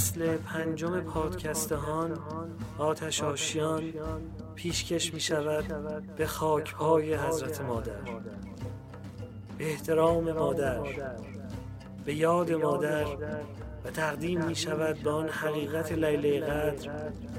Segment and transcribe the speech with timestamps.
[0.00, 2.18] فصل پنجم پادکستهان
[2.78, 3.92] آتش آشیان
[4.54, 5.64] پیشکش می شود
[6.16, 8.02] به خاکهای حضرت مادر.
[9.58, 10.80] به احترام مادر.
[12.04, 13.04] به یاد مادر
[13.84, 16.90] و تقدیم می شود به آن حقیقت لیله قدر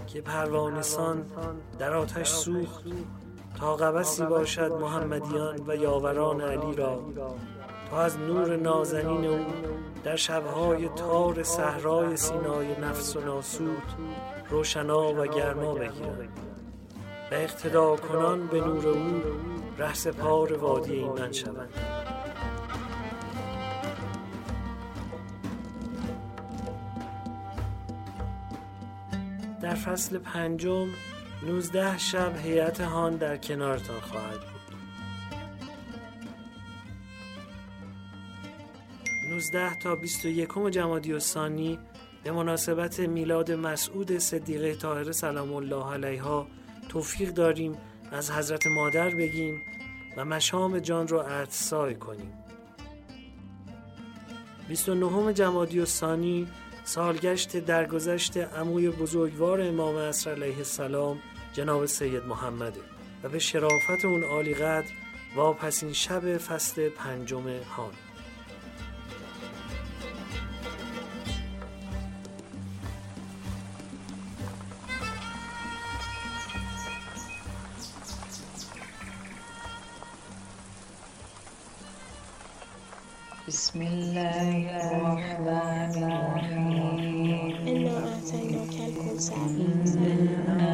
[0.07, 1.25] که پروانسان
[1.79, 2.83] در آتش سوخت
[3.59, 7.01] تا قبسی باشد محمدیان و یاوران علی را
[7.89, 9.45] تا از نور نازنین او
[10.03, 13.83] در شبهای تار صحرای سینای نفس و ناسود
[14.49, 16.39] روشنا و گرما بگیرند.
[17.31, 19.22] و اقتدا کنان به نور او
[19.77, 21.73] رهس پار وادی ایمن شوند.
[29.61, 30.88] در فصل پنجم
[31.44, 34.50] نوزده شب هیئت هان در کنارتان خواهد
[39.42, 41.79] 19 تا 21 جمادی الثانی
[42.24, 46.47] به مناسبت میلاد مسعود صدیقه طاهره سلام الله علیها
[46.90, 47.78] توفیق داریم
[48.12, 49.62] از حضرت مادر بگیم
[50.18, 52.34] و مشام جان رو ارتسای کنیم.
[54.68, 56.47] 29 جمادی الثانی
[56.84, 61.19] سالگشت درگذشت عموی بزرگوار امام عصر علیه السلام
[61.53, 62.81] جناب سید محمده
[63.24, 64.91] و به شرافت اون عالی قدر
[65.35, 67.94] واپسین شب فصل پنجم هان
[83.51, 87.22] بسم الله الرحمن الرحيم.
[87.67, 89.51] إنا أعطيناك الكوثر.
[89.97, 90.66] إنا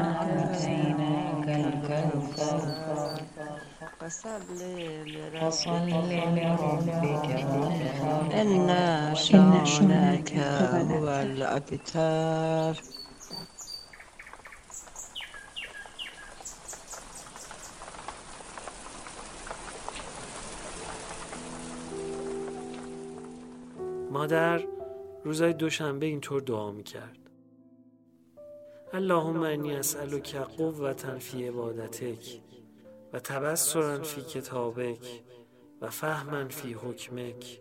[0.00, 2.74] أعطيناك الكوثر.
[4.00, 4.58] فصل
[5.40, 5.86] فصل
[6.44, 8.26] لربك وانحر.
[8.32, 8.70] إن
[9.14, 12.84] شانك هو الأبتر.
[24.18, 24.62] مادر
[25.24, 27.18] روزای دوشنبه اینطور دعا می‌کرد.
[28.92, 32.40] اللهم انی اسألک قوة فی عبادتک
[33.12, 35.22] و تبصرا فی کتابک
[35.80, 37.60] و فهما فی حکمک.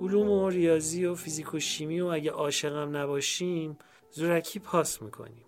[0.00, 3.78] علوم و ریاضی و فیزیک و شیمی و اگه عاشقم نباشیم
[4.16, 5.44] زورکی پاس می‌کنیم.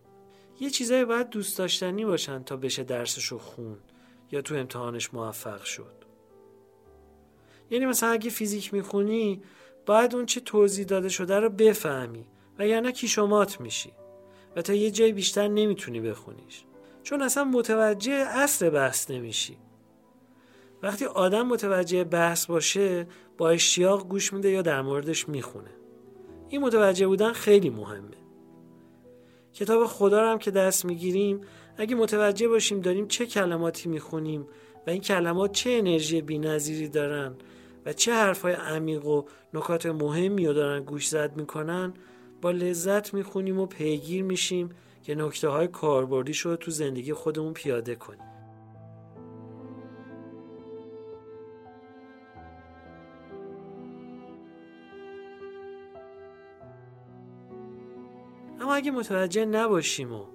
[0.61, 3.79] یه چیزایی باید دوست داشتنی باشن تا بشه درسشو خون
[4.33, 6.05] یا تو امتحانش موفق شد.
[7.71, 9.43] یعنی مثلا اگه فیزیک می‌خونی
[9.87, 12.27] باید اون چه توضیح داده شده رو بفهمی
[12.59, 13.93] وگرنه کیشومات میشی
[14.57, 16.65] و تا یه جای بیشتر نمی‌تونی بخونیش.
[17.03, 19.57] چون اصلا متوجه اصل بحث نمیشی.
[20.83, 23.07] وقتی آدم متوجه بحث باشه
[23.39, 25.71] با اشتیاق گوش میده یا در موردش می‌خونه.
[26.49, 28.28] این متوجه بودن خیلی مهمه.
[29.55, 31.41] کتاب خدا رو هم که دست می‌گیریم
[31.77, 34.47] اگه متوجه باشیم داریم چه کلماتی می‌خونیم
[34.87, 37.35] و این کلمات چه انرژی بینظیری دارن
[37.87, 39.23] و چه حرفهای عمیق و
[39.55, 41.95] نکات مهمی رو دارن گوش زد می‌کنن
[42.43, 44.71] با لذت می‌خونیم و پیگیر میشیم
[45.03, 48.38] که نکته های کاربردی رو تو زندگی خودمون پیاده کنیم.
[58.69, 60.27] اما اگه متوجه نباشیم و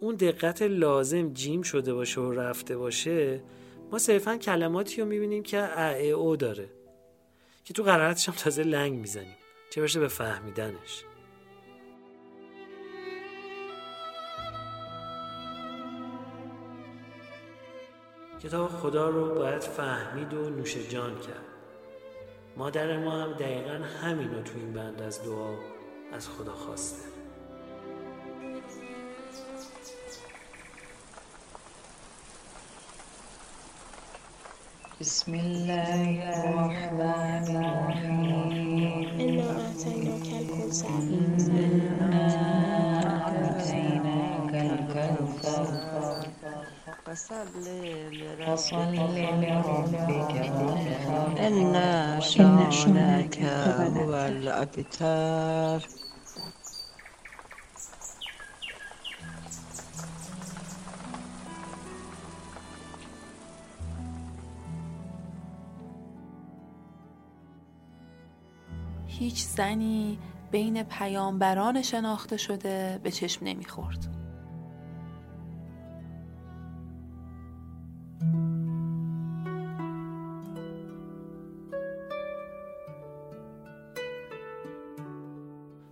[0.00, 3.42] اون دقت لازم جیم شده باشه و رفته باشه
[3.90, 6.68] ما صرفا کلماتی رو می‌بینیم که ا او داره
[7.64, 9.36] که تو قرارتش هم تازه لنگ می‌زنیم.
[9.70, 11.04] چه برسه به فهمیدنش.
[18.42, 21.44] کتاب خدا رو باید فهمید و نوش جان کرد.
[22.56, 25.54] مادر ما هم دقیقا همین رو تو این بند از دعا
[26.12, 27.09] از خدا خواسته.
[35.00, 38.60] بسم الله الرحمن الرحيم.
[39.20, 41.04] إنا أعطيناك الكوثر.
[41.50, 46.32] إنا أعطيناك الكوثر.
[47.06, 47.64] فصل
[48.12, 49.24] لربك
[50.44, 51.74] وانحر إن
[52.20, 55.99] شانك هو الأبتر.
[69.20, 70.18] هیچ زنی
[70.50, 74.16] بین پیامبران شناخته شده به چشم نمی‌خورد.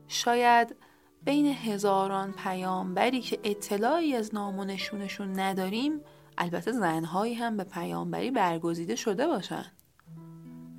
[0.08, 0.76] شاید
[1.24, 6.00] بین هزاران پیامبری که اطلاعی از نام و نشونشون نداریم
[6.38, 9.77] البته زنهایی هم به پیامبری برگزیده شده باشند.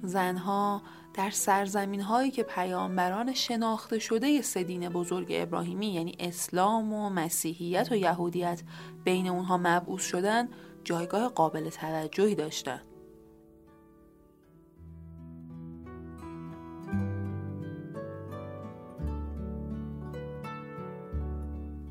[0.03, 0.81] زنها
[1.13, 7.95] در سرزمین هایی که پیامبران شناخته شده سدین بزرگ ابراهیمی یعنی اسلام و مسیحیت و
[7.95, 8.61] یهودیت
[9.03, 10.49] بین اونها مبعوث شدن
[10.83, 12.81] جایگاه قابل توجهی داشتن.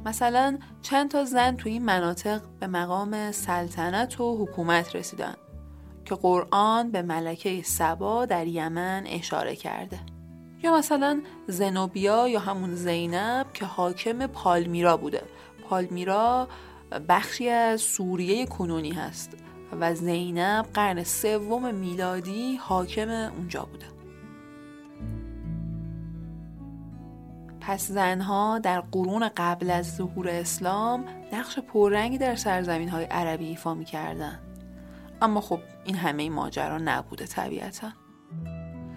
[0.05, 5.34] مثلا چند تا زن توی این مناطق به مقام سلطنت و حکومت رسیدن.
[6.08, 9.99] که قرآن به ملکه سبا در یمن اشاره کرده.
[10.62, 15.22] یا مثلا زنوبیا یا همون زینب که حاکم پالمیرا بوده.
[15.69, 16.49] پالمیرا
[17.08, 19.37] بخشی از سوریه کنونی هست
[19.81, 23.87] و زینب قرن سوم میلادی حاکم اونجا بوده.
[27.60, 33.75] پس زنها در قرون قبل از ظهور اسلام نقش پررنگی در سرزمین های عربی ایفا
[33.75, 34.38] می کردن.
[35.22, 37.93] اما خب این همه ماجرا نبوده طبیعتا.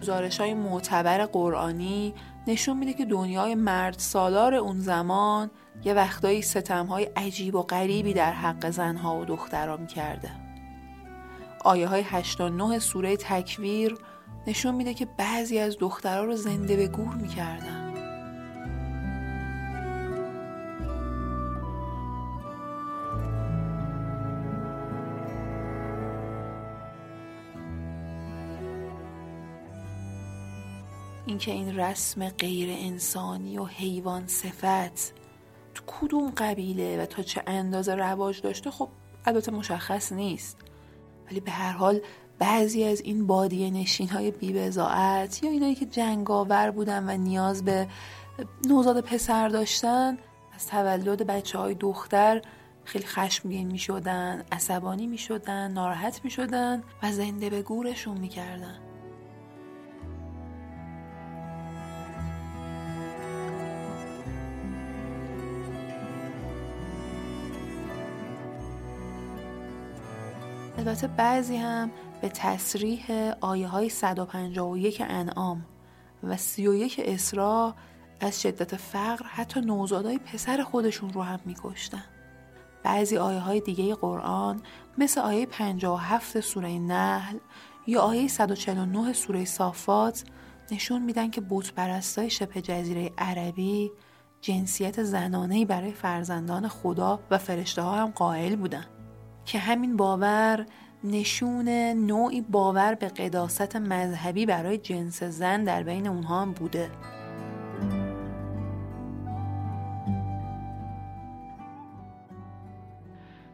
[0.02, 2.14] گزارش های معتبر قرآنی
[2.48, 5.52] نشون میده که دنیای مرد سالار اون زمان
[5.84, 10.32] یه وقتایی ستم های عجیب و غریبی در حق زنها و دخترها می‌کرده.
[11.66, 13.98] آیه های 8 و 9 سوره تکویر
[14.48, 17.81] نشون میده که بعضی از دخترها رو زنده به گور می‌کردن.
[31.32, 35.14] اینکه این رسم غیر انسانی و حیوان صفت
[35.74, 38.90] تو کدوم قبیله و تا چه اندازه رواج داشته خب
[39.26, 40.58] البته مشخص نیست
[41.28, 42.00] ولی به هر حال
[42.40, 47.88] بعضی از این بادیه نشین های بیبزاعت یا اینایی که جنگاور بودن و نیاز به
[48.68, 50.18] نوزاد پسر داشتن
[50.56, 52.42] از تولد بچه های دختر
[52.86, 58.30] خیلی خشمگین می شدن عصبانی می شدن ناراحت می شدن و زنده به گورشون می
[58.30, 58.91] کردن.
[70.82, 73.06] البته بعضی هم به تصریح
[73.42, 75.66] آیه های 151 انعام
[76.24, 77.74] و 31 اسراء
[78.20, 82.04] از شدت فقر حتی نوزادای پسر خودشون رو هم میکشتن.
[82.84, 84.62] بعضی آیه های دیگه قرآن
[84.98, 87.38] مثل آیه 57 سوره نحل
[87.88, 90.24] یا آیه 149 سوره صافات
[90.72, 93.92] نشون میدن که بت پرستای شبه جزیره عربی
[94.42, 98.86] جنسیت زنانهی برای فرزندان خدا و فرشته ها هم قائل بودن.
[99.46, 100.66] که همین باور
[101.04, 106.92] نشون نوعی باور به قداست مذهبی برای جنس زن در بین اونها هم بوده.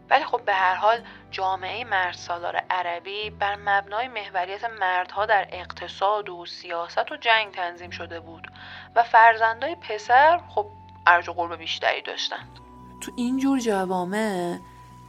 [0.10, 0.98] ولی خب به هر حال
[1.32, 7.90] جامعه مرد سالار عربی بر مبنای محوریت مردها در اقتصاد و سیاست و جنگ تنظیم
[7.90, 8.52] شده بود
[8.96, 10.68] و فرزندای پسر خب
[11.08, 12.60] ارج و قرب بیشتری داشتند.
[13.02, 14.58] تو اینجور جوامع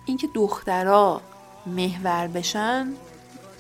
[0.09, 1.21] اینکه دخترها
[1.67, 2.93] محور بشن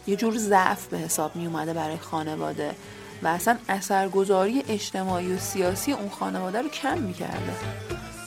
[0.06, 2.74] یه جور ضعف به حساب می اومده برای خانواده
[3.22, 7.52] و اصلا اثرگذاری اجتماعی و سیاسی اون خانواده رو کم می‌کرده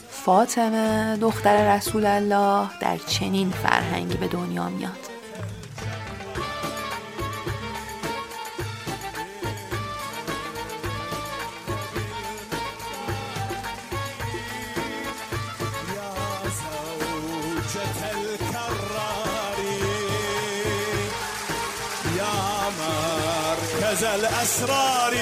[0.09, 5.10] فاطمه دختر رسول الله در چنین فرهنگی به دنیا میاد.
[23.91, 25.13] مركز الأسرار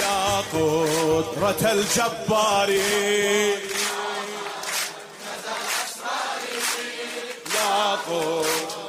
[0.00, 2.70] يا قدرة الجبار.
[7.54, 8.84] يا قدرة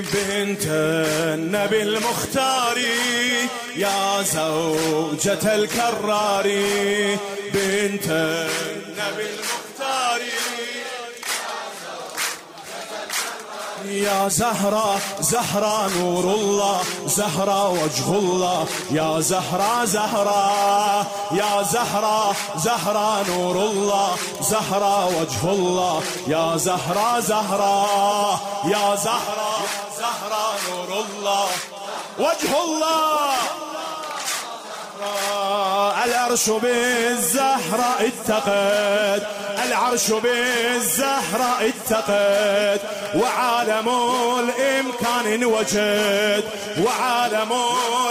[0.00, 0.66] بنت
[1.34, 2.78] النبي المختار
[3.76, 6.46] يا زوجة الكرار.
[7.54, 8.08] بنت
[14.00, 18.66] يا زهرة زهرة نور الله زهرة وجه الله.
[18.90, 24.08] يا زهرة زهرة يا زهرة زهرة نور الله
[24.40, 26.02] زهرة وجه الله.
[26.26, 27.76] يا زهرة زهرة
[28.64, 29.52] يا زهرة
[30.00, 31.48] زهرة نور الله.
[32.18, 33.69] وجه الله.
[36.04, 39.22] العرش بالزهرة اتقت
[39.64, 42.80] العرش بالزهرة اتقت
[43.14, 43.88] وعالم
[44.38, 46.44] الإمكان انوجد
[46.84, 47.52] وعالم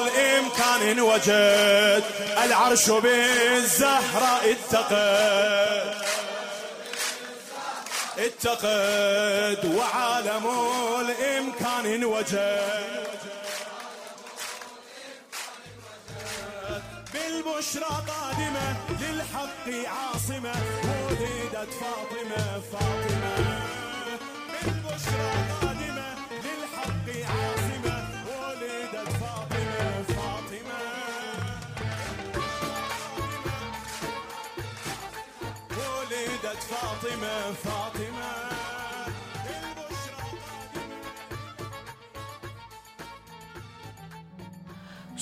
[0.04, 2.04] الإمكان انوجد
[2.46, 5.96] العرش بالزهرة اتقت.
[8.20, 10.46] اتقد وعالم
[11.00, 13.09] الإمكان انوجد
[17.60, 20.52] بالبشرى قادمة للحق عاصمة
[20.84, 23.19] ولدت فاطمة فاطمة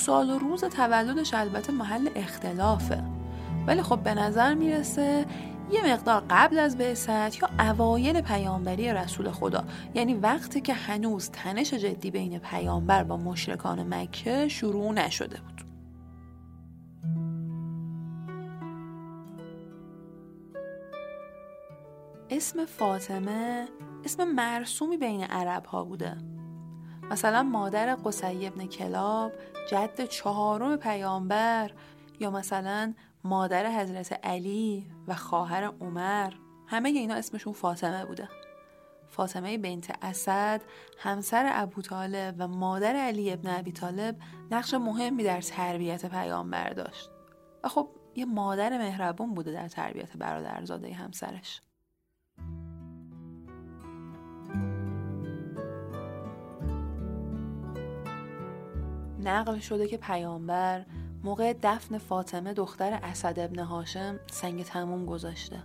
[0.07, 3.03] سال و روز تولدش البته محل اختلافه.
[3.67, 5.25] ولی خب به نظر می‌رسه
[5.71, 9.63] یه مقدار قبل از بعثت یا اوایل پیامبری رسول خدا.
[9.93, 15.61] یعنی وقتی که هنوز تنش جدی بین پیامبر با مشرکان مکه شروع نشده بود.
[22.29, 23.67] اسم فاطمه
[24.05, 26.36] اسم مرسومی بین عرب ها بوده.
[27.11, 29.31] مثلا مادر قصی ابن کلاب
[29.69, 31.71] جد چهارم پیامبر
[32.19, 36.33] یا مثلا مادر حضرت علی و خواهر عمر.
[36.67, 38.29] همه اینا اسمشون فاطمه بوده.
[39.09, 40.61] فاطمه بنت اسد
[40.99, 44.15] همسر ابو طالب و مادر علی ابن ابی طالب
[44.51, 47.09] نقش مهمی در تربیت پیامبر داشت.
[47.63, 51.61] و خب یه مادر مهربون بوده در تربیت برادرزاده همسرش.
[59.19, 60.85] نقل شده که پیامبر
[61.23, 65.63] موقع دفن فاطمه دختر اسد ابن هاشم سنگ تموم گذاشته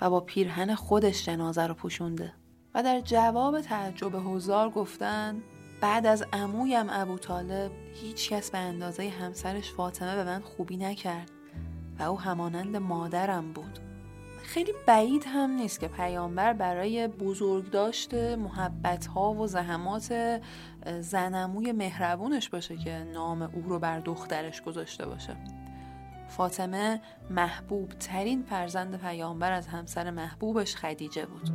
[0.00, 2.32] و با پیرهن خودش جنازه رو پوشونده
[2.74, 5.42] و در جواب تعجب حضار گفتن
[5.80, 11.30] بعد از عمویم ابو طالب هیچ کس به اندازه همسرش فاطمه به من خوبی نکرد
[11.98, 13.78] و او همانند مادرم بود.
[14.42, 20.40] خیلی بعید هم نیست که پیامبر برای بزرگ داشته محبت ها و زحمات
[20.86, 25.36] زنموی مهربونش باشه که نام او رو بر دخترش گذاشته باشه.
[26.28, 27.00] فاطمه
[27.30, 31.50] محبوب ترین فرزند پیامبر از همسر محبوبش خدیجه بود.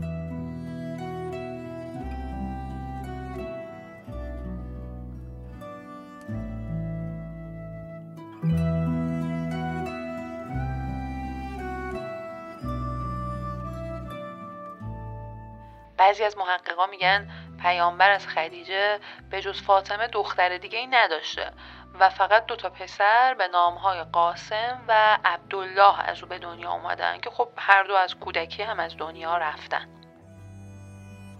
[15.98, 17.28] بعضی از محققا میگن
[17.62, 19.00] پیامبر از خدیجه
[19.30, 21.52] به جز فاطمه دختر دیگه ای نداشته
[22.00, 27.20] و فقط دو تا پسر به نامهای قاسم و عبدالله از او به دنیا اومدن
[27.20, 29.88] که خب هر دو از کودکی هم از دنیا رفتن.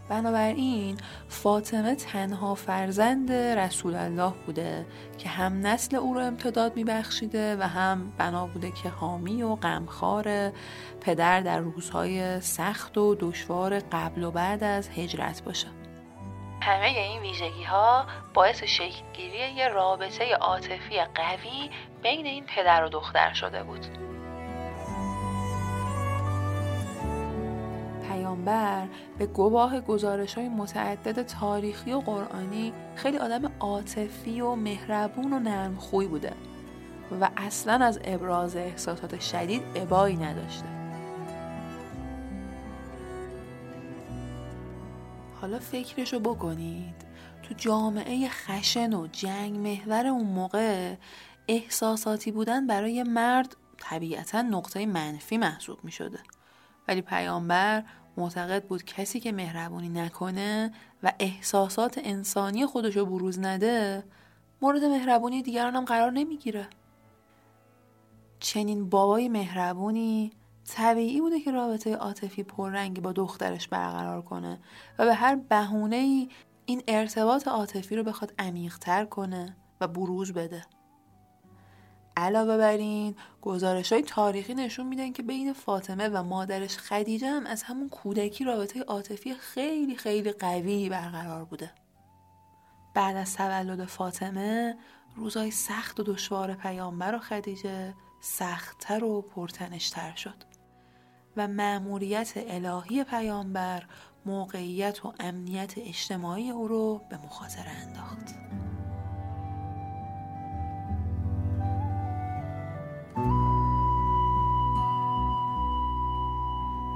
[0.10, 0.98] بنابراین
[1.30, 4.86] فاطمه تنها فرزند رسول الله بوده
[5.18, 10.52] که هم نسل او رو امتداد میبخشیده و هم بنا بوده که حامی و غمخوار
[11.02, 15.81] پدر در روزهای سخت و دشوار قبل و بعد از هجرت باشه.
[16.62, 21.70] همه این ویژگی ها باعث شکلگیری یه رابطه عاطفی قوی
[22.04, 23.86] بین این پدر و دختر شده بود.
[28.08, 28.88] پیامبر
[29.18, 35.76] به گواه گزارش های متعدد تاریخی و قرآنی خیلی آدم عاطفی و مهربون و نرم
[35.76, 36.34] خوی بوده
[37.22, 40.81] و اصلا از ابراز احساسات شدید ابایی نداشته.
[45.42, 46.96] حالا فکرشو بکنید.
[47.44, 50.96] تو جامعه خشن و جنگ محور اون موقع
[51.48, 56.20] احساساتی بودن برای مرد طبیعتا نقطه منفی محسوب می شده
[56.88, 57.84] ولی پیامبر
[58.18, 60.72] معتقد بود کسی که مهربونی نکنه
[61.04, 64.04] و احساسات انسانی خودشو بروز نده
[64.62, 66.68] مورد مهربونی دیگران هم قرار نمی‌گیره.
[68.40, 70.32] چنین بابای مهربونی
[70.66, 74.60] طبیعی بوده که رابطه عاطفی پررنگی با دخترش برقرار کنه
[75.00, 76.30] و به هر بهونه‌ای
[76.66, 80.66] این ارتباط عاطفی رو بخواد عمیق‌تر کنه و بروز بده.
[82.18, 87.46] علاوه بر این گزارش های تاریخی نشون میدن که بین فاطمه و مادرش خدیجه هم
[87.46, 91.72] از همون کودکی رابطه عاطفی خیلی خیلی قوی برقرار بوده.
[92.94, 94.78] بعد از تولد فاطمه
[95.16, 100.51] روزای سخت و دشوار پیامبر و خدیجه سختتر و پرتنشتر شد.
[101.38, 103.84] و مأموریت الهی پیامبر
[104.26, 108.36] موقعیت و امنیت اجتماعی او رو به مخاطره انداخت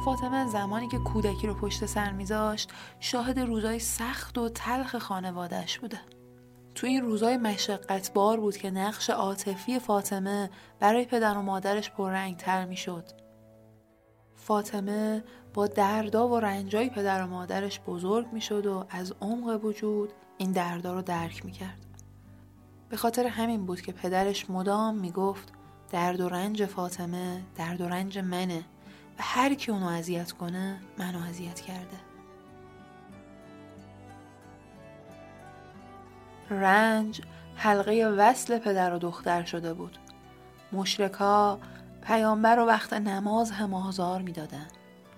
[0.06, 6.00] فاطمه زمانی که کودکی رو پشت سر میذاشت شاهد روزای سخت و تلخ خانوادهش بوده
[6.76, 10.50] تو این روزای مشقت بار بود که نقش عاطفی فاطمه
[10.80, 13.25] برای پدر و مادرش پررنگ تر می شد.
[14.46, 15.24] فاطمه
[15.54, 20.52] با دردا و رنجای پدر و مادرش بزرگ می شد و از عمق وجود این
[20.52, 21.86] دردا رو درک می کرد.
[22.90, 25.54] به خاطر همین بود که پدرش مدام می گفت
[25.92, 28.58] درد و رنج فاطمه درد و رنج منه
[29.20, 31.98] و هر کی اونو اذیت کنه منو اذیت کرده.
[36.50, 37.22] رنج
[37.56, 39.98] حلقه وصل پدر و دختر شده بود
[40.72, 41.60] مشرکا
[42.06, 44.68] پیامبر رو وقت نماز هم آزار می‌دادن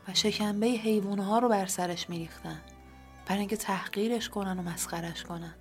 [0.08, 2.62] و شکنبه حیوانها رو بر سرش میریختن
[3.28, 5.54] برای اینکه تحقیرش کنن و مسخرش کنن.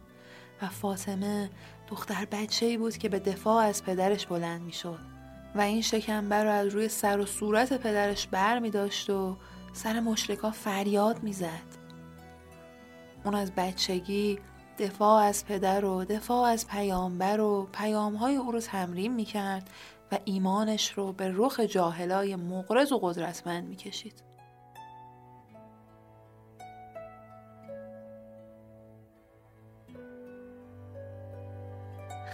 [0.62, 1.50] و فاطمه
[1.88, 4.99] دختر بچه ای بود که به دفاع از پدرش بلند می‌شد
[5.54, 9.36] و این شکنبه رو از روی سر و صورت پدرش بر می داشت و
[9.73, 11.76] سر مشرکا فریاد می‌زد.
[13.25, 14.39] اون از بچگی
[14.78, 19.71] دفاع از پدر و دفاع از پیامبر و پیامهای او رو تمرین می‌کرد
[20.12, 24.23] و ایمانش رو به رخ جاهلای مغرض و قدرتمند می‌کشید.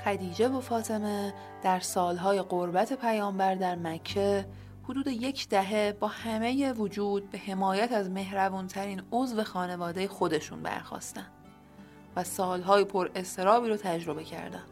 [0.04, 4.46] خدیجه و فاطمه در سالهای قربت پیامبر در مکه
[4.85, 11.26] حدود یک دهه با همه وجود به حمایت از مهربونترین عضو خانواده خودشون برخواستن.
[12.16, 14.64] و سالهای پر استرابی رو تجربه کردم.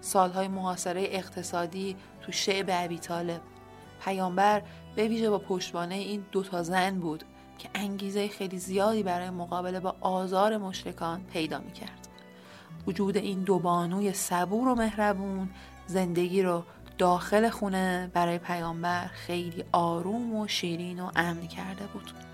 [0.00, 3.40] سالهای محاصره اقتصادی تو شعب ابی طالب.
[4.04, 4.62] پیامبر
[4.96, 7.24] به ویژه با پشتوانه این دوتا زن بود
[7.58, 12.08] که انگیزه خیلی زیادی برای مقابله با آزار مشرکان پیدا می کرد.
[12.86, 15.50] وجود این دو بانوی صبور و مهربون
[15.86, 16.62] زندگی رو
[16.98, 22.29] داخل خونه برای پیامبر خیلی آروم و شیرین و امن کرده بود.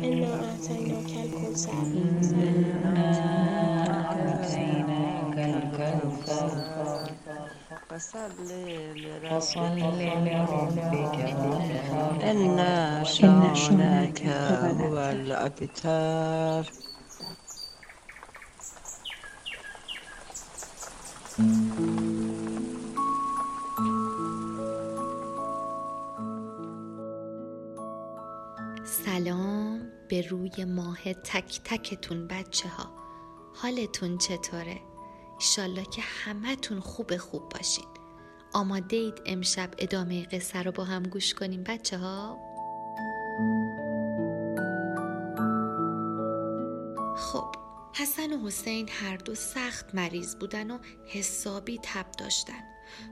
[0.04, 1.88] إنا أعطيناك الكوثر
[4.20, 6.64] أعطيناك الكوثر
[7.90, 8.52] فصل
[10.50, 12.16] لربك وانحر.
[12.22, 12.60] إن
[13.04, 16.72] شانك هو الأبتر.
[29.18, 32.92] سلام به روی ماه تک تکتون بچه ها
[33.54, 34.80] حالتون چطوره؟
[35.40, 37.84] ایشالله که همتون خوب خوب باشین
[38.52, 42.38] آماده اید امشب ادامه قصه رو با هم گوش کنیم بچه ها؟
[47.16, 47.54] خب
[47.94, 52.62] حسن و حسین هر دو سخت مریض بودن و حسابی تب داشتن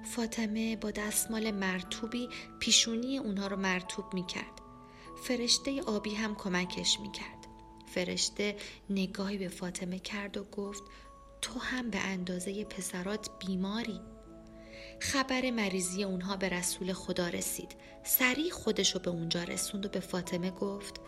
[0.04, 2.28] فاطمه با دستمال مرتوبی
[2.60, 4.55] پیشونی اونها رو مرتوب می‌کرد
[5.22, 7.46] فرشته آبی هم کمکش می‌کرد.
[7.87, 8.57] فرشته
[8.90, 10.83] نگاهی به فاطمه کرد و گفت
[11.42, 14.00] تو هم به اندازه پسرات بیماری.
[15.00, 17.76] خبر مریضی اونها به رسول خدا رسید.
[18.05, 21.00] سریع خودشو به اونجا رسوند و به فاطمه گفت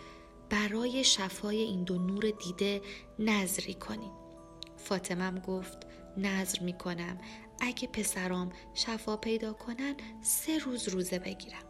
[0.51, 2.83] برای شفای این دو نور دیده
[3.19, 4.13] نظری کنین.
[4.77, 5.79] فاطمم گفت
[6.17, 7.19] نظر می‌کنم.
[7.61, 11.68] اگه پسرام شفا پیدا کنن سه روز روزه بگیرم.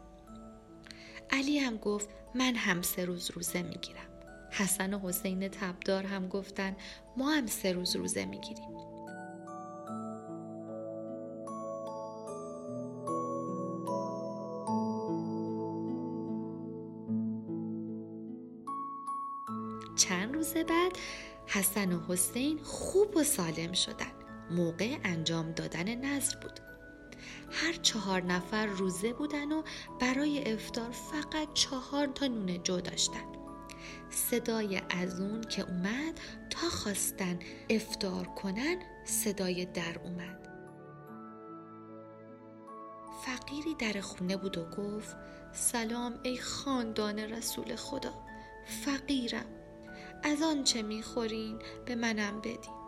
[1.31, 4.09] علی هم گفت من هم سه روز روزه می‌گیرم.
[4.51, 6.77] حسن و حسین تبدار هم گفتن
[7.17, 8.79] ما هم سه روز روزه می‌گیریم.
[19.97, 20.93] چند روز بعد
[21.47, 24.13] حسن و حسین خوب و سالم شدن.
[24.51, 26.68] موقع انجام دادن نظر بود.
[27.51, 29.63] هر چهار نفر روزه بودن و
[30.01, 33.25] برای افتار فقط چهار تا نون جو داشتن.
[34.11, 37.39] صدای از اون که اومد تا خواستن
[37.71, 40.49] افتار کنن صدای در اومد.
[43.25, 45.17] فقیری در خونه بود و گفت
[45.53, 48.13] سلام ای خاندان رسول خدا
[48.85, 49.47] فقیرم.
[50.23, 52.79] از آن چه می‌خورین؟ به منم بدین.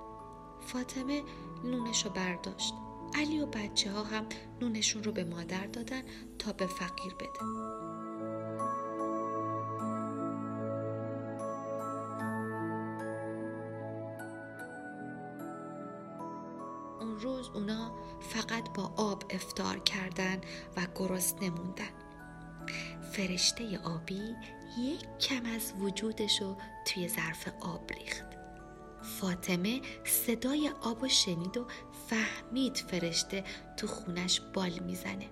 [0.66, 1.22] فاطمه
[1.64, 2.74] نونشو برداشت.
[3.14, 4.26] علی و بچه ها هم
[4.60, 6.02] نونشون رو به مادر دادن
[6.38, 7.42] تا به فقیر بده.
[17.00, 20.40] اون روز اونا فقط با آب افتار کردن
[20.76, 21.90] و گرسنه موندن
[23.12, 24.36] فرشته آبی
[24.78, 28.24] یک کم از وجودشو توی ظرف آب ریخت.
[29.02, 31.66] فاطمه صدای آب و شنید و
[32.10, 33.44] فهمید فرشته
[33.76, 35.28] تو خونش بال می‌زنه.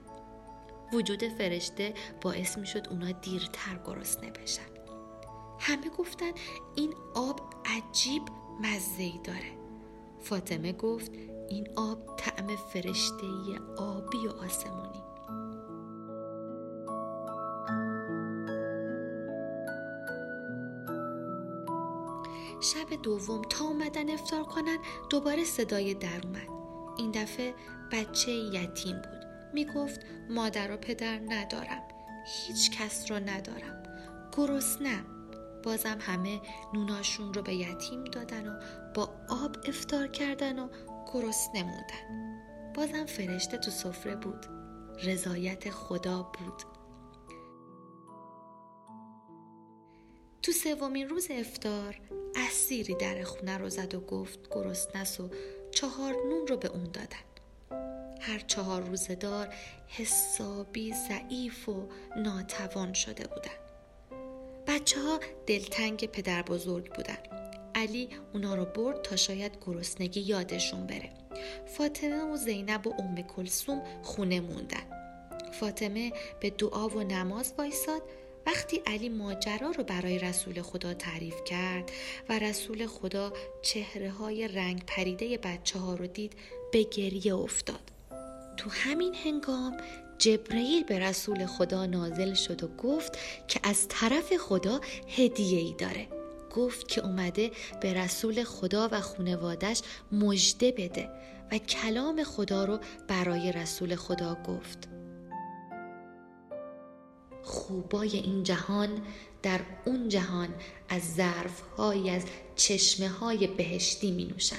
[0.93, 4.63] وجود فرشته باعث می‌شد اونا دیرتر گرسنه بشن.
[5.61, 6.31] همه گفتن
[6.75, 8.23] این آب عجیب
[8.61, 9.59] مزهی داره.
[10.21, 11.13] فاطمه گفت
[11.49, 13.27] این آب طعم فرشته
[13.79, 15.03] آبی و آسمونی.
[22.61, 24.79] شب دوم تا اومدن افتار کنن
[25.11, 26.58] دوباره صدای در اومد.
[26.99, 27.55] این دفعه
[27.93, 29.27] بچه یتیم بود.
[29.55, 31.83] می‌گفت مادر و پدر ندارم.
[32.27, 33.83] هیچ کس رو ندارم.
[34.37, 35.05] گرسنم
[35.65, 36.41] بازم همه
[36.75, 38.61] نوناشون رو به یتیم دادن و
[38.95, 40.69] با آب افتار کردن و
[41.13, 42.29] گرسنه موندن
[42.75, 44.47] بازم فرشته تو سفره بود.
[45.03, 46.63] رضایت خدا بود.
[50.43, 52.01] تو سومین روز افتار
[52.37, 55.31] اسیری در خونه رو زد و گفت گرسنس و
[55.71, 57.29] چهار نون رو به اون دادن.
[58.21, 59.55] هر چهار روزه دار
[59.89, 63.59] حسابی ضعیف و ناتوان شده بودن.
[64.67, 67.19] بچه ها دلتنگ پدر بزرگ بودن.
[67.75, 71.11] علی اونا رو برد تا شاید گرسنگی یادشون بره.
[71.67, 74.83] فاطمه و زینب و ام کلسوم خونه موندن.
[75.53, 78.03] فاطمه به دعا و نماز وایساد
[78.49, 81.91] وقتی علی ماجرا رو برای رسول خدا تعریف کرد
[82.29, 83.33] و رسول خدا
[83.63, 86.33] چهره های رنگ پریده بچه ها رو دید
[86.73, 87.81] به گریه افتاد.
[88.57, 89.77] تو همین هنگام
[90.19, 94.81] جبرئیل به رسول خدا نازل شد و گفت که از طرف خدا
[95.17, 96.09] هدیه ای داره.
[96.55, 99.81] گفت که اومده به رسول خدا و خونوادش
[100.13, 101.09] مژده بده
[101.53, 104.98] و کلام خدا رو برای رسول خدا گفت.
[107.49, 108.89] خوبای این جهان
[109.43, 110.49] در اون جهان
[110.89, 111.63] از ظرف
[112.11, 112.23] از
[112.57, 114.57] چشمه های بهشتی می نوشن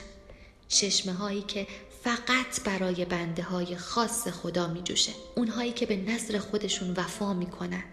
[0.68, 1.68] چشمه هایی که
[2.04, 7.46] فقط برای بنده های خاص خدا می جوشه اونهایی که به نظر خودشون وفا می
[7.46, 7.84] کنن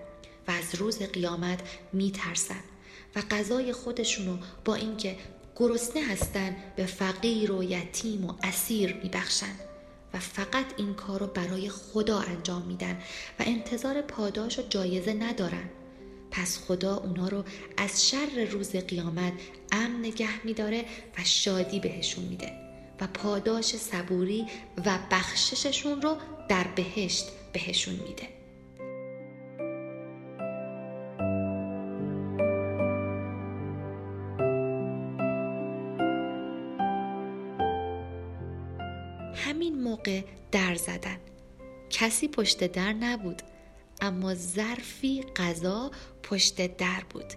[0.48, 1.60] و از روز قیامت
[1.92, 2.60] می ترسن
[3.16, 5.16] و غذای خودشونو با اینکه
[5.56, 9.54] گرسنه هستن به فقیر و یتیم و اسیر می بخشن
[10.14, 12.98] و فقط این کار رو برای خدا انجام میدن
[13.38, 15.70] و انتظار پاداش و جایزه ندارن.
[16.30, 17.44] پس خدا اونا رو
[17.76, 19.32] از شر روز قیامت
[19.72, 20.84] امن نگه میداره
[21.18, 22.52] و شادی بهشون میده
[23.00, 24.46] و پاداش صبوری
[24.86, 26.16] و بخشششون رو
[26.48, 28.35] در بهشت بهشون میده.
[39.36, 40.22] همین موقع
[40.52, 41.16] در زدن.
[41.90, 43.42] کسی پشت در نبود
[44.00, 45.90] اما ظرفی غذا
[46.22, 47.32] پشت در بود.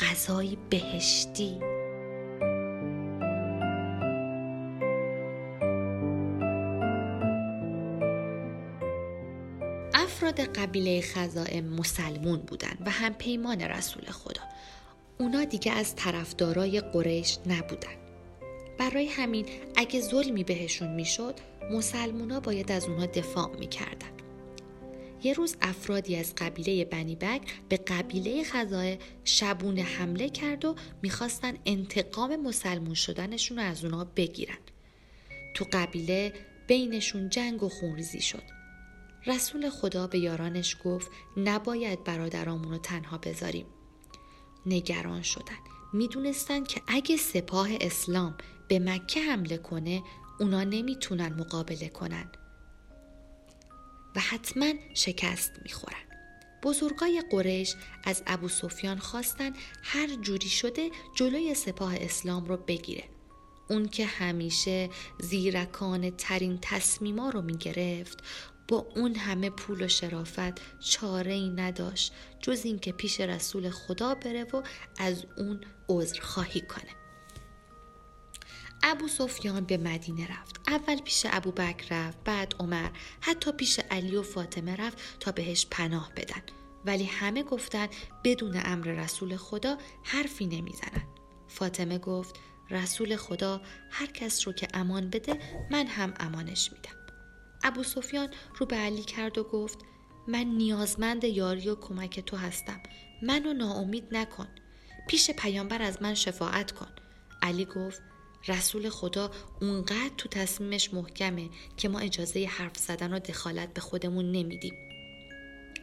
[0.00, 1.58] غذایی بهشتی.
[9.94, 14.42] افراد قبیله خزائم مسلمون بودن و هم پیمان رسول خدا.
[15.18, 17.97] اونا دیگه از طرفدارای قریش نبودن
[18.90, 19.46] برای همین
[19.76, 21.34] اگه ظلمی بهشون می‌شد
[21.70, 24.10] مسلمونا باید از اونها دفاع می‌کردن.
[25.22, 31.54] یه روز افرادی از قبیله بنی بک به قبیله خزائه شبونه حمله کرد و می‌خواستن
[31.66, 34.58] انتقام مسلمون شدنشون رو از اونها بگیرن.
[35.54, 36.32] تو قبیله
[36.66, 38.42] بینشون جنگ و خونریزی شد.
[39.26, 43.66] رسول خدا به یارانش گفت نباید برادرامون رو تنها بذاریم.
[44.66, 45.58] نگران شدن.
[45.92, 48.36] می‌دونستن که اگه سپاه اسلام
[48.68, 50.02] به مکه حمله کنه
[50.40, 52.30] اونا نمی‌تونن مقابله کنن.
[54.16, 56.02] و حتما شکست می‌خورن.
[56.62, 59.52] بزرگای قریش از ابو سفیان خواستن
[59.82, 63.04] هر جوری شده جلوی سپاه اسلام رو بگیره.
[63.70, 68.18] اون که همیشه زیرکان ترین تصمیما رو می‌گرفت
[68.68, 74.44] با اون همه پول و شرافت چاره ای نداشت جز اینکه پیش رسول خدا بره
[74.44, 74.62] و
[74.98, 76.90] از اون عذر خواهی کنه.
[78.82, 80.60] ابو سفیان به مدینه رفت.
[80.68, 85.66] اول پیش ابو بکر رفت بعد عمر حتی پیش علی و فاطمه رفت تا بهش
[85.70, 86.42] پناه بدن.
[86.84, 87.88] ولی همه گفتن
[88.24, 91.06] بدون امر رسول خدا حرفی نمی‌زنن.
[91.48, 92.36] فاطمه گفت
[92.70, 93.60] رسول خدا
[93.90, 95.38] هر کس رو که امان بده
[95.70, 96.98] من هم امانش میدم.
[97.62, 99.78] ابو سفیان رو به علی کرد و گفت
[100.28, 102.80] من نیازمند یاری و کمک تو هستم.
[103.22, 104.48] منو ناامید نکن.
[105.08, 106.88] پیش پیامبر از من شفاعت کن.
[107.42, 108.02] علی گفت
[108.48, 109.30] رسول خدا
[109.60, 114.74] اونقدر تو تصمیمش محکمه که ما اجازه حرف زدن و دخالت به خودمون نمیدیم.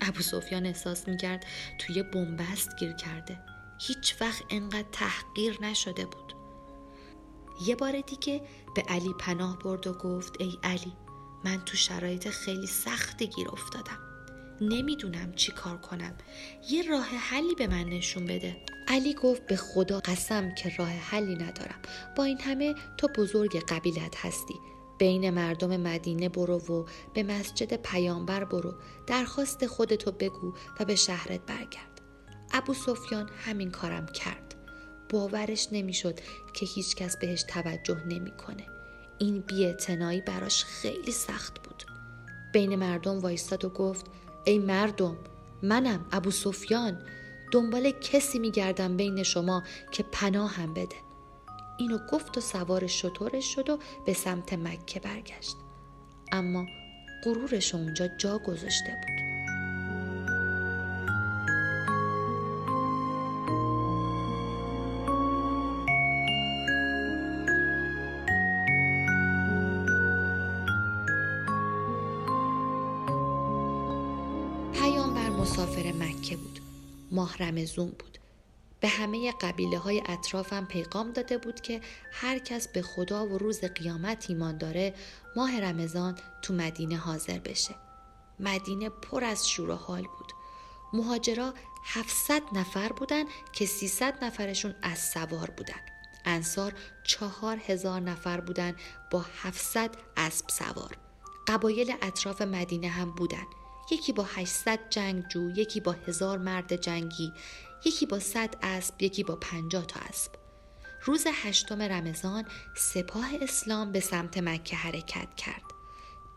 [0.02, 1.46] ابو سفیان احساس می‌کرد
[1.78, 3.40] توی بنبست گیر کرده.
[3.82, 6.34] هیچ وقت انقدر تحقیر نشده بود.
[7.66, 8.42] یه بار دیگه
[8.76, 10.94] به علی پناه برد و گفت ای علی
[11.46, 14.15] من تو شرایط خیلی سختی گیر افتادم.
[14.62, 16.14] نمی‌دونم چی کار کنم.
[16.70, 18.58] یه راه حلی به من نشون بده.
[18.88, 21.82] علی گفت به خدا قسم که راه حلی ندارم.
[22.16, 24.54] با این همه تو بزرگ قبیلت هستی.
[25.00, 28.74] بین مردم مدینه برو و به مسجد پیامبر برو.
[29.08, 32.02] درخواست خودتو بگو و به شهرت برگرد.
[32.54, 34.56] ابو سفیان همین کارم کرد.
[35.10, 36.20] باورش نمی‌شد
[36.54, 38.68] که هیچکس بهش توجه نمی‌کنه.
[39.20, 41.84] این بیاعتنایی براش خیلی سخت بود.
[42.54, 44.06] بین مردم وایستاد و گفت
[44.46, 45.18] ای مردم
[45.64, 47.02] منم ابو سفیان
[47.52, 50.96] دنبال کسی میگردم بین شما که پناه هم بده.
[51.78, 55.56] اینو گفت و سوار شطورش شد و به سمت مکه برگشت.
[56.32, 56.66] اما
[57.24, 59.25] غرورش اونجا جا گذاشته بود.
[77.16, 78.18] ماه رمزون بود.
[78.80, 83.62] به همه قبیله های اطرافم پیغام داده بود که هر کس به خدا و روز
[83.62, 84.94] قیامت ایمان داره
[85.36, 87.76] ماه رمضان تو مدینه حاضر بشه.
[88.40, 90.32] مدینه پر از شور و حال بود.
[90.94, 91.54] مهاجرا
[91.86, 93.24] 700 نفر بودن
[93.54, 95.82] که 300 نفرشون از سوار بودن.
[96.26, 96.74] انصار
[97.04, 98.76] چهار هزار نفر بودن
[99.12, 100.98] با 700 اسب سوار.
[101.48, 103.46] قبایل اطراف مدینه هم بودن.
[103.92, 107.34] یکی با 800 جنگجو یکی با هزار مرد جنگی
[107.86, 110.32] یکی با 100 اسب یکی با 50 تا اسب.
[111.04, 112.46] روز هشتم رمضان
[112.76, 115.62] سپاه اسلام به سمت مکه حرکت کرد.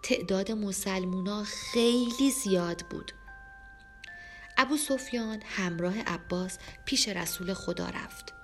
[0.03, 3.13] تعداد مسلمونا خیلی زیاد بود.
[4.59, 8.35] ابو سفیان همراه عباس پیش رسول خدا رفت.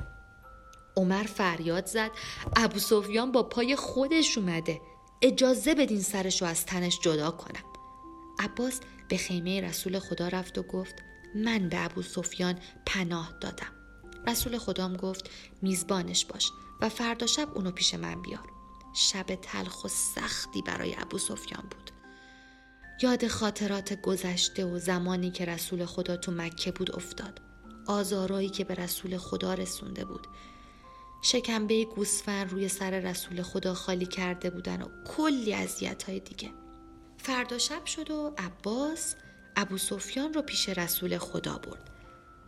[0.97, 2.11] عمر فریاد زد
[2.57, 4.81] ابو سفیان با پای خودش اومده.
[5.23, 7.65] اجازه بدین سرشو از تنش جدا کنم.
[8.39, 10.95] عباس به خیمه رسول خدا رفت و گفت
[11.35, 13.73] من به ابو سفیان پناه دادم.
[14.27, 15.31] رسول خدام گفت
[15.63, 18.49] میزبانش باش و فردا شب اونو پیش من بیار.
[18.95, 21.91] شب تلخ و سختی برای ابو سفیان بود.
[23.03, 27.41] یاد خاطرات گذشته و زمانی که رسول خدا تو مکه بود افتاد.
[27.87, 30.27] آزارایی که به رسول خدا رسونده بود.
[31.23, 36.64] شکمبه گوسفند روی سر رسول خدا خالی کرده بودن و کلی اذیت های دیگه.
[37.25, 39.15] فردا شب شد و عباس
[39.57, 41.91] ابو سفیان رو پیش رسول خدا برد.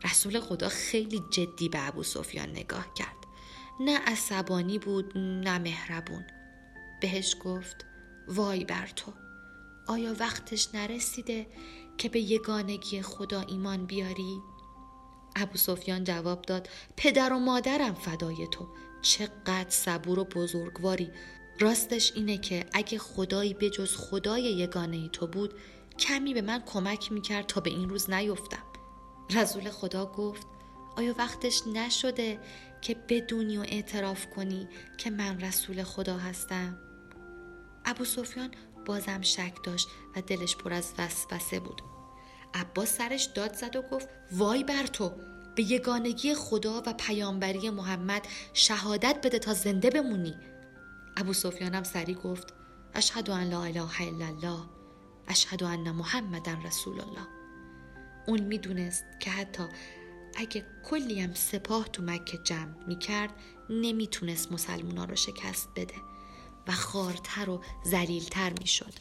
[0.05, 3.17] رسول خدا خیلی جدی به ابو سفیان نگاه کرد.
[3.81, 6.25] نه عصبانی بود نه مهربون.
[7.01, 7.77] بهش گفت
[8.29, 9.13] وای بر تو.
[9.87, 11.47] آیا وقتش نرسیده
[11.99, 14.41] که به یگانگی خدا ایمان بیاری؟
[15.37, 18.69] ابو سفیان جواب داد پدر و مادرم فدای تو.
[19.03, 21.11] چقدر صبور و بزرگواری.
[21.61, 25.55] راستش اینه که اگه خدایی به جز خدای یگانه ای تو بود
[25.99, 28.63] کمی به من کمک می‌کرد تا به این روز نیفتم.
[29.31, 30.47] رسول خدا گفت
[30.97, 32.41] آیا وقتش نشده
[32.81, 36.79] که بدونی و اعتراف کنی که من رسول خدا هستم؟
[37.85, 38.51] ابو سفیان
[38.87, 41.83] بازم شک داشت و دلش پر از وسوسه بود.
[42.55, 45.13] عباس سرش داد زد و گفت وای بر تو
[45.57, 50.35] به یگانگی خدا و پیامبری محمد شهادت بده تا زنده بمونی.
[51.17, 52.55] ابو سفیانم سری گفت
[52.95, 54.61] اشهد ان لا اله الا الله
[55.29, 57.27] اشهد ان محمدن رسول الله.
[58.27, 59.63] اون می‌دونست که حتی
[60.37, 63.31] اگه کلی هم سپاه تو مکه جمع می‌کرد
[63.71, 65.95] نمی‌تونست مسلمونا رو شکست بده
[66.69, 68.93] و خارتر و زلیلتر می‌شد.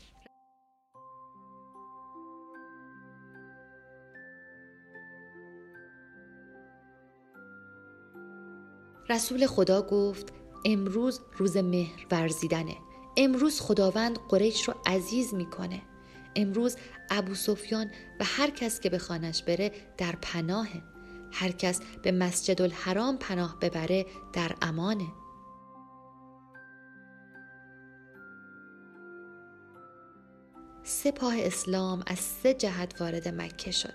[9.09, 10.33] رسول خدا گفت
[10.65, 12.77] امروز روز مهر ورزیدنه
[13.17, 15.81] امروز خداوند قریش رو عزیز می‌کنه.
[16.35, 16.77] امروز
[17.09, 20.81] ابو سفیان و هر کس که به خانش بره در پناهه.
[21.31, 25.07] هر کس به مسجد الحرام پناه ببره در امانه.
[30.83, 33.93] سپاه اسلام از سه جهت وارد مکه شد.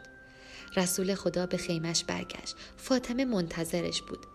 [0.76, 2.56] رسول خدا به خیمش برگشت.
[2.76, 4.26] فاطمه منتظرش بود.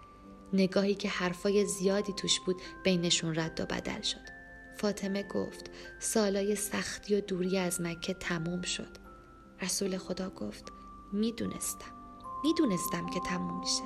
[0.53, 4.35] نگاهی که حرفای زیادی توش بود بینشون رد و بدل شد.
[4.77, 8.97] فاطمه گفت سالای سختی و دوری از مکه تموم شد.
[9.61, 10.71] رسول خدا گفت
[11.13, 11.95] می‌دونستم.
[12.43, 13.83] می‌دونستم که تموم میشه.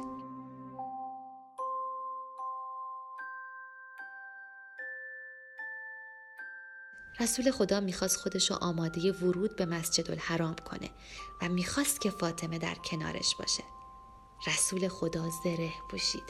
[7.20, 10.90] رسول خدا می‌خواست خودشو آماده ورود به مسجد الحرام کنه
[11.42, 13.64] و می‌خواست که فاطمه در کنارش باشه.
[14.48, 16.24] رسول خدا زره پوشید.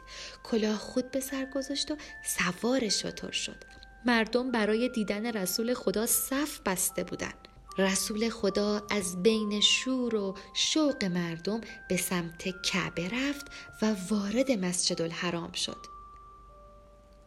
[0.43, 3.63] کلاه خود به سر گذاشت و سوار شطور شد.
[4.05, 11.03] مردم برای دیدن رسول خدا صف بسته بودند رسول خدا از بین شور و شوق
[11.03, 13.45] مردم به سمت کعبه رفت
[13.81, 15.85] و وارد مسجد الحرام شد.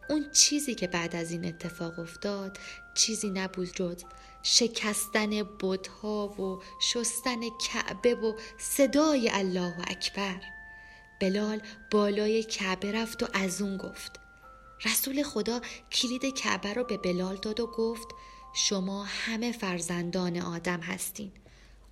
[0.09, 2.57] اون چیزی که بعد از این اتفاق افتاد
[2.95, 4.03] چیزی نبود جز
[4.43, 10.41] شکستن بتها و شستن کعبه و صدای الله اکبر.
[11.23, 14.19] بلال بالای کعبه رفت و از اون گفت
[14.85, 18.07] رسول خدا کلید کعبه رو به بلال داد و گفت
[18.53, 21.31] شما همه فرزندان آدم هستین.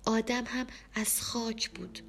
[0.06, 2.00] آدم هم از خاک بود.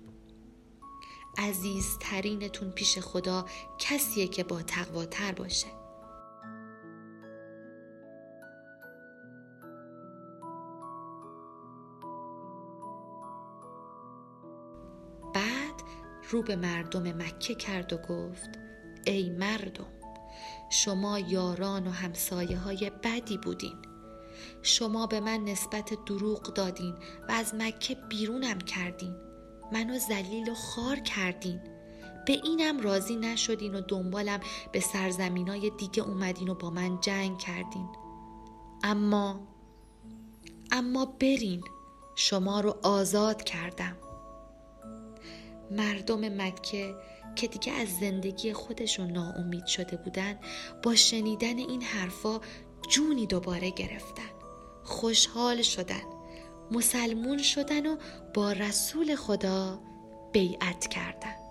[1.38, 3.46] عزیزترینتون پیش خدا
[3.80, 5.68] کسیه که با تقواتر باشه.
[16.34, 18.50] رو به مردم مکه کرد و گفت
[19.06, 19.86] ای مردم
[20.70, 23.76] شما یاران و همسایه های بدی بودین.
[24.62, 26.96] شما به من نسبت دروغ دادین
[27.30, 29.16] و از مکه بیرونم کردین.
[29.72, 31.62] منو ذلیل و خار کردین.
[32.26, 34.40] به اینم راضی نشدین و دنبالم
[34.72, 37.90] به سرزمینای دیگه اومدین و با من جنگ کردین.
[38.84, 39.48] اما
[40.72, 41.64] اما برین
[42.16, 43.98] شما رو آزاد کردم.
[45.74, 46.96] مردم مکه
[47.36, 50.40] که دیگه از زندگی خودشون ناامید شده بودن
[50.84, 52.40] با شنیدن این حرفا
[52.90, 54.30] جونی دوباره گرفتن.
[54.84, 56.04] خوشحال شدن
[56.72, 57.98] مسلمون شدن و
[58.34, 59.80] با رسول خدا
[60.34, 61.43] بیعت کردن.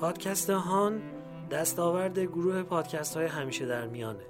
[0.00, 1.02] پادکست هان
[1.50, 4.24] دستاورد گروه پادکست های همیشه در میانه.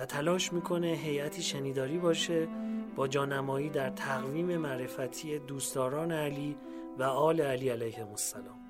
[0.00, 2.48] و تلاش می‌کنه هیئتی شنیداری باشه
[2.96, 6.56] با جانمایی در تقویم معرفتی دوستداران علی
[6.98, 8.60] و آل علی علیهم السلام.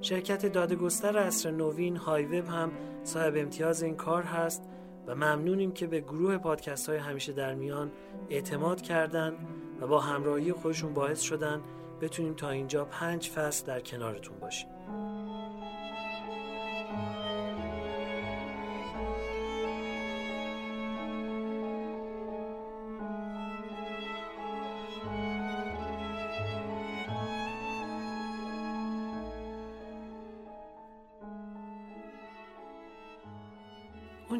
[0.00, 2.72] شرکت دادگستر اصر نوین های وب هم
[3.04, 4.62] صاحب امتیاز این کار هست
[5.06, 7.92] و ممنونیم که به گروه پادکست های همیشه در میان
[8.30, 9.34] اعتماد کردن
[9.80, 11.60] و با همراهی خودشون باعث شدن
[12.00, 14.68] بتونیم تا اینجا پنج فصل در کنارتون باشیم.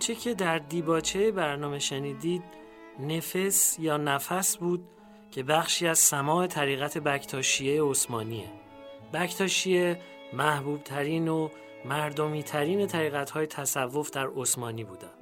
[0.09, 2.42] اونچه که در دیباچه برنامه شنیدید
[3.00, 4.88] نفس یا نفس بود
[5.30, 8.48] که بخشی از سماع طریقت بکتاشیه عثمانیه.
[9.12, 10.00] بکتاشیه
[10.32, 11.48] محبوب ترین و
[11.84, 15.12] مردمی ترین طریقت های تصوف در عثمانی بودن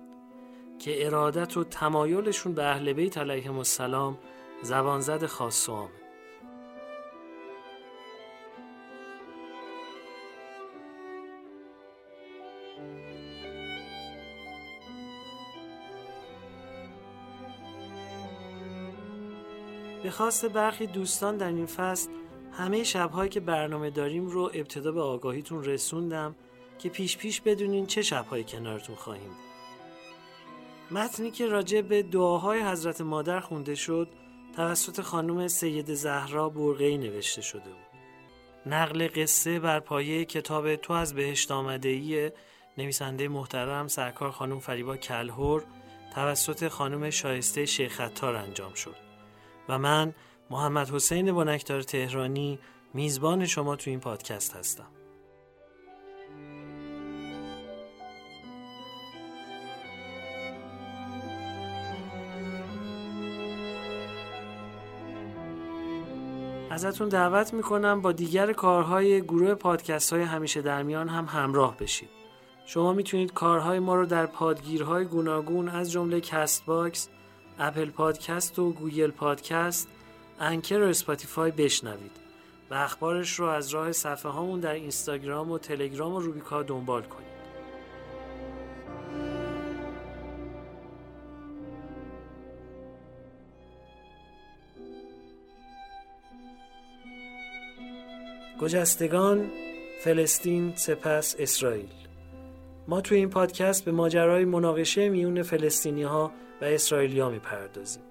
[0.78, 4.18] که ارادت و تمایلشون به اهل بیت علیهم السلام
[4.62, 5.88] زبانزد خاص و
[20.04, 22.10] به خواست برخی دوستان در این فصل
[22.52, 26.34] همه شبهایی که برنامه داریم رو ابتدا به آگاهیتون رسوندم
[26.78, 29.30] که پیش پیش بدونین چه شبهایی کنارتون خواهیم.
[30.90, 34.08] متنی که راجع به دعاهای حضرت مادر خونده شد
[34.56, 38.00] توسط خانم سید زهرا برقی نوشته شده بود.
[38.66, 42.30] نقل قصه بر پایه کتاب تو از بهشت آمده ای
[42.78, 45.64] نویسنده محترم سرکار خانم فریبا کلهور
[46.14, 49.03] توسط خانم شایسته شیخ انجام شد.
[49.68, 50.14] و من
[50.50, 52.58] محمد حسین بنکدار تهرانی
[52.94, 54.86] میزبان شما تو این پادکست هستم.
[66.70, 72.08] ازتون دعوت می‌کنم با دیگر کارهای گروه پادکست های همیشه در میان هم همراه بشید.
[72.66, 77.08] شما می‌تونید کارهای ما رو در پادگیرهای گوناگون از جمله Castbox،
[77.58, 79.88] Apple Podcast و Google Podcast،
[80.40, 82.16] Anchor و Spotify بشنوید
[82.70, 87.34] و اخبارش رو از راه صفحه هامون در اینستاگرام و تلگرام و روبیکا دنبال کنید.
[98.60, 99.50] گجستگان
[100.04, 101.88] فلسطین سپس اسرائیل
[102.88, 106.32] ما توی این پادکست به ماجرای مناقشه میون فلسطینی ها
[106.62, 108.02] و اسرائیلیا می‌پردازیم.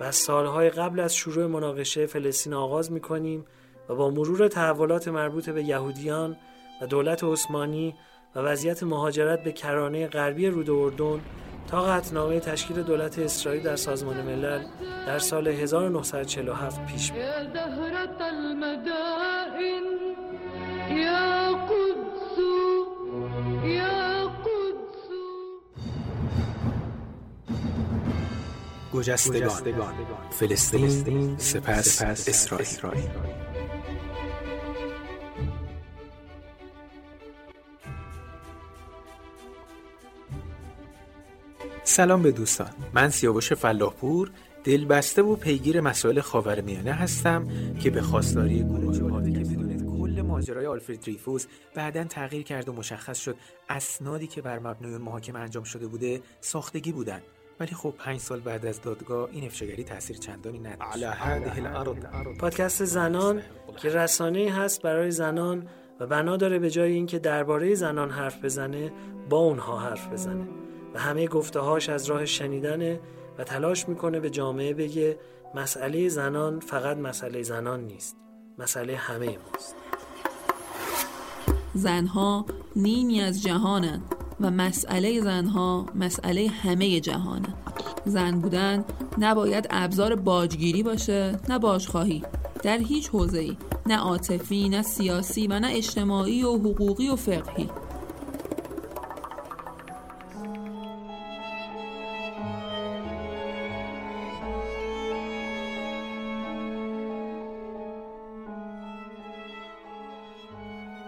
[0.00, 3.44] و از سالهای قبل از شروع مناقشه فلسطین آغاز می‌کنیم
[3.88, 6.36] و با مرور تحولات مربوط به یهودیان
[6.82, 7.94] و دولت عثمانی
[8.34, 11.20] و وضعیت مهاجرت به کرانه غربی رود اردن
[11.70, 14.64] تا قطعنامه تشکیل دولت اسرائیل در سازمان ملل
[15.06, 17.12] در سال 1947 پیش
[23.64, 24.09] يا
[28.92, 29.62] گجستگان.
[30.30, 33.08] فلسطین سپس اسرائیل.
[41.84, 42.70] سلام به دوستان.
[42.94, 44.30] من سیاوش فلاحپور
[44.64, 47.48] دلبسته و پیگیر مسائل خاورمیانه هستم
[47.80, 53.18] که به خواستاری گروه که بدونید کل ماجرای آلفرد دریفوس بعدا تغییر کرد و مشخص
[53.18, 53.36] شد
[53.68, 57.20] اسنادی که بر مبنای محاکمه انجام شده بوده ساختگی بودن
[57.60, 61.04] ولی خب پنج سال بعد از دادگاه این افشاگری تاثیر چندانی نداشت.
[62.38, 63.42] پادکست زنان
[63.76, 65.68] که رسانه هست برای زنان
[66.00, 68.92] و بنا داره به جای اینکه درباره زنان حرف بزنه
[69.30, 70.48] با اونها حرف بزنه.
[70.94, 73.00] و همه گفته‌هاش از راه شنیدنه
[73.38, 75.18] و تلاش می‌کنه به جامعه بگه
[75.54, 78.16] مسئله زنان فقط مسئله زنان نیست.
[78.58, 79.76] مسئله همه ماست.
[81.74, 82.46] زنها
[82.76, 84.19] نیمی از جهانند.
[84.40, 87.48] و مسئله زنها مسئله همه جهانه.
[88.04, 88.84] زن بودن
[89.18, 92.22] نباید ابزار باجگیری باشه نه باجخواهی
[92.62, 97.68] در هیچ حوزه‌ای نه عاطفی نه سیاسی و نه اجتماعی و حقوقی و فقهی.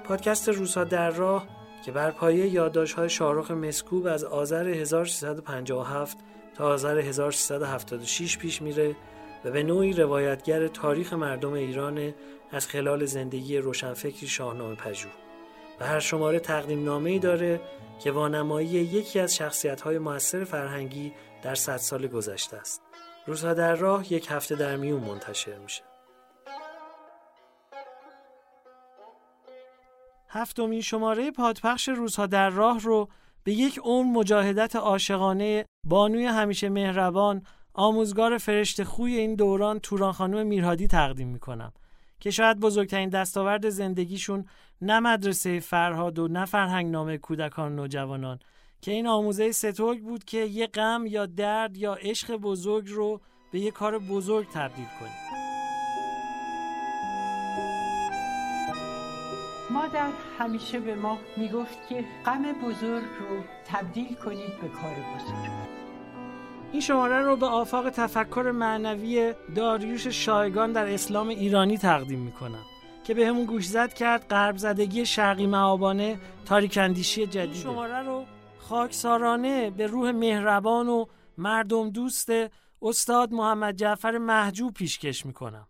[0.04, 6.18] پادکست روزها در راه که بر پایه یادداشت‌های شاهرخ مسکوب از آذر 1357
[6.54, 8.96] تا آذر 1376 پیش میره
[9.44, 12.14] و به نوعی روایتگر تاریخ مردم ایران
[12.50, 15.12] از خلال زندگی روشنفکری شاهنامه پژوه
[15.80, 17.60] و هر شماره تقدیم نامه‌ای داره
[18.00, 21.12] که وانمایی یکی از شخصیت‌های موثر فرهنگی
[21.42, 22.82] در صد سال گذشته است.
[23.26, 25.91] روزها در راه یک هفته در میون منتشر میشه.
[30.34, 33.08] هفتمین شماره پادپخش روزها در راه رو
[33.44, 37.42] به یک عمر مجاهدت عاشقانه بانوی همیشه مهربان
[37.74, 41.72] آموزگار فرشته خوی این دوران توران خانم میرهادی تقدیم می‌کنم
[42.20, 44.44] که شاید بزرگترین دستاورد زندگیشون
[44.80, 48.38] نه مدرسه فرهاد و نه فرهنگ نامه کودکان و نوجوانان
[48.80, 53.20] که این آموزه ستوگ بود که یه غم یا درد یا عشق بزرگ رو
[53.52, 55.41] به یه کار بزرگ تبدیل کنیم.
[59.72, 65.50] مادر همیشه به ما می‌گفت که غم بزرگ رو تبدیل کنید به کار بزرگ.
[66.72, 72.62] این شماره رو به آفاق تفکر معنوی داریوش شایگان در اسلام ایرانی تقدیم می‌کنم
[73.04, 78.24] که به همون گوش زد کرد غرب زدگی شرقی معابانه تاریکندیشی جدید شماره رو
[78.58, 81.04] خاکسارانه به روح مهربان و
[81.38, 82.32] مردم دوست
[82.82, 85.66] استاد محمد جعفر محجوب پیشکش می‌کنم.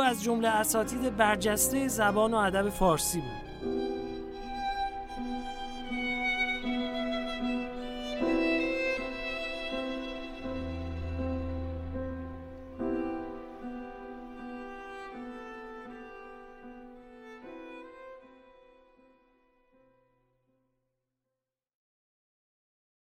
[0.00, 3.95] از جمله اساتید برجسته زبان و ادب فارسی بود.